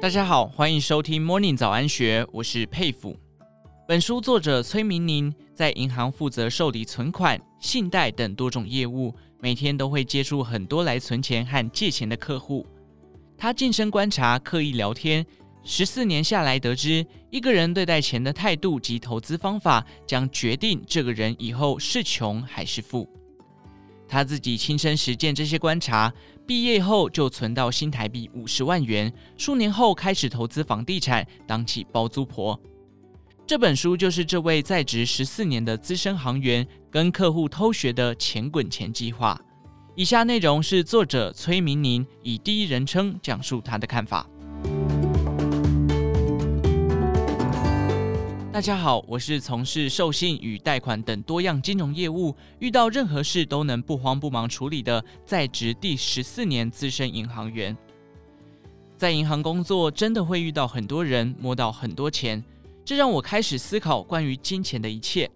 [0.00, 3.16] 大家好，欢迎收听 Morning 早安学，我是佩服。
[3.88, 12.64] 本书作者崔明宁在银行负责受理存款、信贷等多种业务，每天都会接触很多来存钱和借钱的客户。
[13.36, 15.26] 他近身观察、刻意聊天，
[15.64, 23.08] 十四年下来得知，一个人对待钱的态度及投资方法，将决定这个人以后是穷还是富。
[24.08, 26.12] 他自己亲身实践这些观察，
[26.46, 32.58] 毕业后就存到新台币五十万元，数年后开始投资房地产，当起包租婆。
[33.46, 39.40] 这本书就是这位在职十四年的资深行员跟客户偷学的钱滚钱计划。
[39.94, 44.28] 以下内容是作者崔明宁以第一人称讲述他的看法。
[48.56, 57.76] 大家好，我是从事授信与贷款等多样金融业务，遇到任何事都能不慌不忙处理的在职第十四年资深银行员。
[58.96, 62.42] 在银行工作，真的会遇到很多人，摸到很多钱，
[62.82, 65.30] 这让我开始思考关于金钱的一切。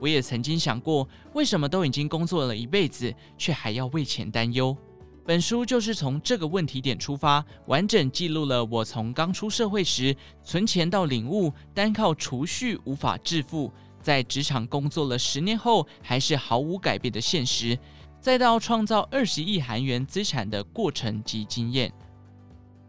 [0.00, 4.76] 我也曾经想过，为什么都已经工作了一辈子，却还要为钱担忧？
[5.24, 17.78] 本书就是从这个问题点出发，完整记录了我从刚出社会时存钱到领悟单靠储蓄无法致富，在职场工作了十年后还是毫无改变的现实，
[18.20, 21.92] 再到创造二十亿韩元资产的过程及经验。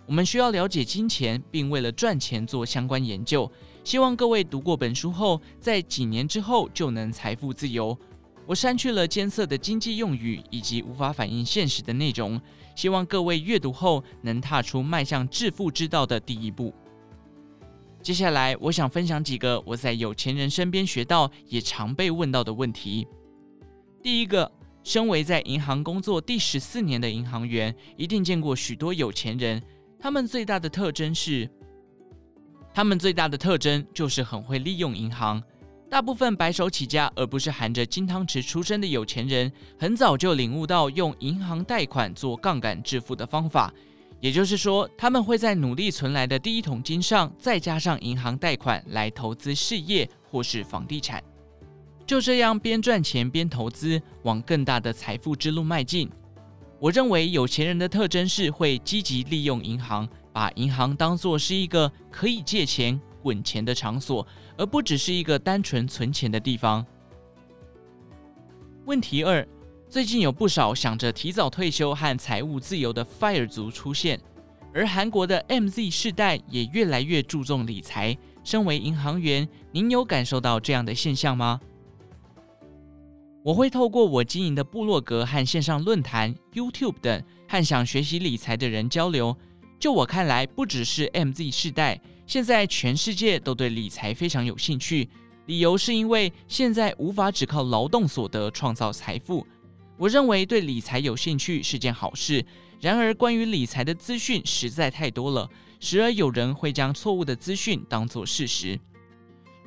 [0.07, 3.49] 我们需要了解金钱，并为了赚钱做相关研究。
[3.83, 7.95] 希望各位读过本书后，在几年之后就能财富自由。
[8.45, 12.39] 我删去了艰涩的经济用语以及无法反映现实的内容，
[12.75, 16.73] 希望各位阅读后能踏出迈向致富之道的第一步。
[18.01, 23.07] 接下来，我想分享几个我在有钱人身边学到也常被问到的问题。
[24.01, 24.51] 第一个，
[24.83, 29.63] 身为在银行工作第十四年的银行员，一定见过许多有钱人，
[29.97, 31.49] 他们最大的特征是，
[32.73, 35.41] 他们最大的特征就是很会利用银行。
[35.93, 43.71] 大部分白手起家而不是含着金汤匙出生的有钱人，很早就领悟到用银行贷款做杠杆致富的方法。
[44.19, 51.23] 也就是说，他们会在努力存来的第一桶金上，再加上银行贷款来投资事业或是房地产。
[52.07, 56.09] 就这样边赚钱边投资，往更大的财富之路迈进。
[56.79, 64.27] 我认为有钱人的特征是会积极利用银行，把银行当作是一个可以借钱滚钱的场所。
[64.57, 66.85] 而不只是一个单纯存钱的地方。
[68.85, 69.47] 问题二：
[69.89, 74.19] 最近有不少想着提早退休和财务自由的 FIRE 族出现，
[74.73, 78.15] 而韩国的 MZ 世代也越来越注重理财。
[78.43, 81.61] 身为银行员，您有感受到这样的现象吗？
[83.41, 89.35] 我会透过我经营的部落格和线上论坛、YouTube 等，和想学习理财的人交流。
[89.79, 91.99] 就我看来，不只是 MZ 世代。
[92.33, 95.07] 现在全世界都对理财非常有兴趣，
[95.45, 99.45] 理由是因为现在无法只靠劳动所得创造财富。
[99.97, 102.43] 我认为对理财有兴趣是件好事，
[102.81, 105.47] 然而关于理财的资讯实在太多了，
[105.79, 108.79] 时而有人会将错误的资讯当作事实。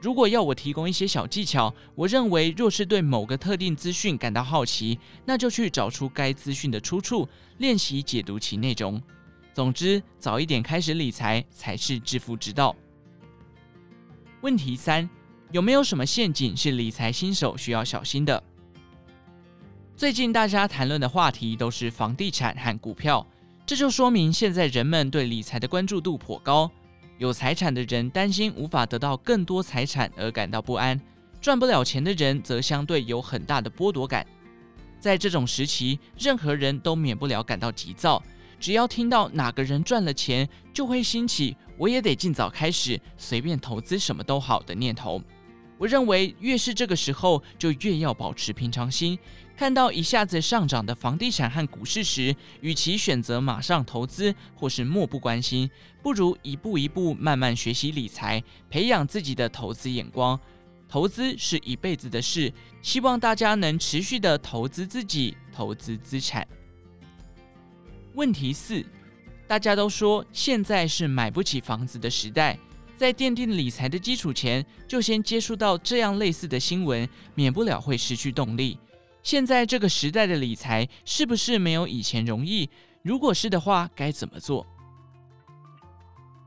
[0.02, 7.28] 如果要我提供一些小技巧，我认为若是对某个特定资讯感到好奇，那就去找出该资讯的出处，
[7.58, 9.00] 练习解读其内容。
[9.56, 12.76] 总之，早一点开始理财才是致富之道。
[14.42, 15.08] 问题三：
[15.50, 18.42] 有没有什么陷阱是理财新手需要小心的？
[19.96, 23.26] 最近大家谈论的话题都是房地产和股票，
[23.64, 26.70] 这就说明现在人们对理财的关注度颇高。
[27.16, 31.00] 有财产的人担心无法得到更多财产而感到不安，
[31.40, 34.26] 赚不了钱的人则相对有很大的剥夺感。
[35.00, 38.22] 在这种时期，任何人都免不了感到急躁。
[38.58, 45.22] 只要听到哪个人赚了钱，就会兴起“我也得尽早开始，随便投资什么都好”的念头。
[45.78, 49.18] 我认为越是这个时候，就越要保持平常心。
[49.54, 55.70] 看到一下子上涨的房地产和股市时，与其选择马上投资或是漠不关心，
[56.02, 60.38] 不如一步一步慢慢学习理财，培养自己的投资眼光。
[60.88, 66.46] 投资是一辈子的事，希望大家能持续的投资自己，投资资产。
[68.16, 68.82] 问题四，
[69.46, 72.58] 大家都说现在是买不起房子的时代，
[72.96, 78.78] 在奠定理财的基础前，就先接触到这样类似的新闻，免不了会失去动力。
[79.22, 82.70] 现在这个时代的理财是不是没有以前容易？
[83.02, 84.66] 如果是的话，该怎么做？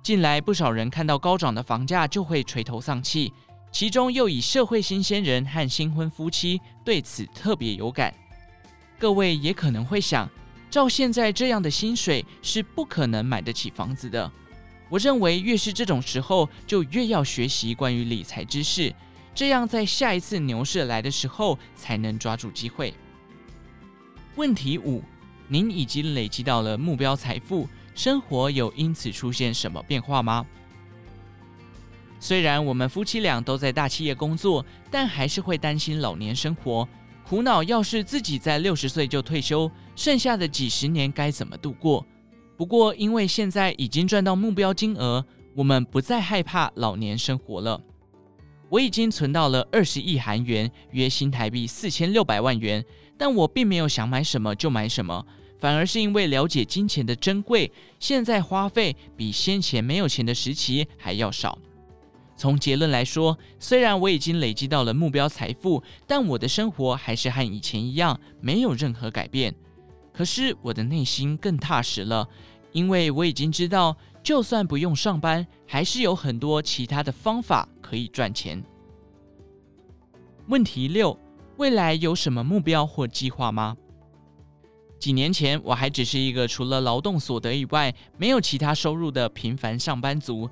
[0.01, 3.31] 近来不少人看到高涨的房价就会垂头丧气，
[3.71, 8.11] 其中又以社会新鲜人和新婚夫妻对此特别有感。
[8.97, 10.27] 各位也可能会想，
[10.69, 14.31] 照现在这样的薪水是不可能买得起房子的。
[14.89, 18.93] 我认为越是这种时候，就越要学习关于理财知识，
[19.35, 22.93] 这样在下一次牛市来的时候才能抓住机会。
[24.35, 25.03] 问题五：
[25.47, 30.45] 您已经累积到了目标财富，生活有因此出现什么变化吗？
[32.19, 36.87] 虽然我们夫妻俩都在大企业工作，但还是会担心老年生活。
[37.25, 39.69] 苦恼，要是自己在六十岁就退休，
[39.99, 42.05] 剩下的几十年该怎么度过？
[42.55, 47.81] 不过，因为现在已经赚到目标金额，我们不再害怕老年生活了。
[48.69, 52.81] 我已经存到了二十亿韩元，约新台币四千六百万元。
[53.17, 55.25] 但我并没有想买什么就买什么，
[55.59, 57.69] 反而是因为了解金钱的珍贵，
[57.99, 61.59] 现在花费比先前没有钱的时期还要少。
[62.37, 69.53] 从结论来说，虽然我已经累积到了目标财富，但我的生活还是和以前一样，没有任何改变。
[70.19, 72.27] 可是我的内心更踏实了，
[72.73, 78.61] 因为我已经知道，就算不用上班，还是有很多其他的方法可以赚钱。
[80.49, 81.17] 问题六：
[81.55, 83.77] 未来有什么目标或计划吗？
[84.99, 90.49] 几年前，我还只是一个除了劳动所得以外，没有其他收入的平凡上班族。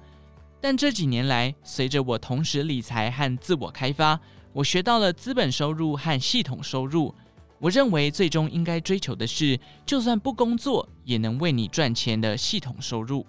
[0.62, 4.18] 但这几年来，随着我同时理财和自我开发，
[4.54, 7.14] 我学到了资本收入和系统收入。
[7.60, 13.26] 我认为最终应该追求的是，就算不工作也能为你赚钱的系统收入。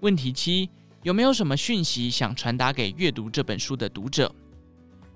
[0.00, 0.68] 问题七：
[1.02, 4.34] 有没有什么讯息想传达给阅读这本书的读者？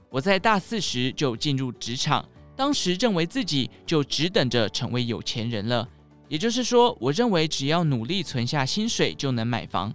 [0.09, 2.25] 我在大四时就进入职场，
[2.55, 5.89] 当时认为自己就只等着成为有钱人了。
[6.29, 9.93] 也就是说，我认为只要努力存下薪水就能买房。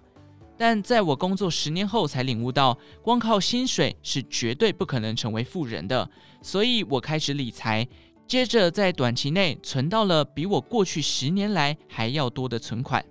[0.61, 6.07] 但在我工作十年后，才领悟到，光靠薪水是绝对不可能成为富人的。
[6.43, 7.87] 所以我开始理财，
[8.27, 13.03] 接着在短期内存到了比我过去十年来还要多的存款。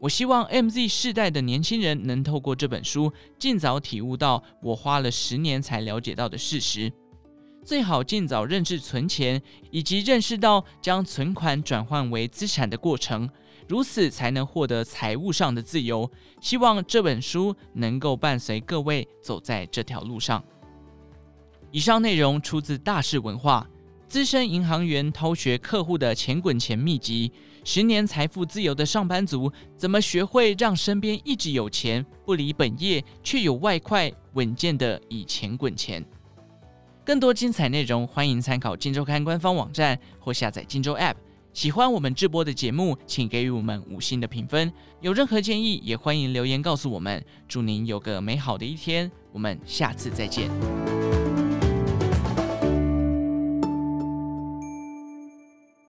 [0.00, 6.92] 我希望 MZ 世代的年轻人能透过这本书，尽早体悟到我花了十年才了解到的事实。
[7.64, 9.40] 最好尽早认识存钱，
[9.70, 13.30] 以及认识到将存款转换为资产的过程。
[13.72, 16.10] 如此才能获得财务上的自由。
[16.42, 20.44] 希望这本书能够伴随各位走在这条路上。
[21.70, 23.66] 以上内容出自大是文化。
[24.06, 27.32] 资深银行员偷学客户的钱滚钱秘籍：
[27.64, 36.04] 十年财富自由的上班族怎么学会让身边一直有钱，不离本业却有外快，稳健的以钱滚钱。
[37.06, 41.14] 更多精彩内容，欢迎参考《金周刊》官方网站或下载《金周 App》。
[41.52, 44.72] 喜欢我们直播的节目，请给予我们五星的评分。
[45.00, 47.22] 有任何建议，也欢迎留言告诉我们。
[47.46, 50.50] 祝您有个美好的一天，我们下次再见。